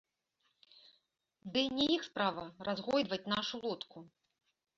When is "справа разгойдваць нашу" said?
2.09-3.55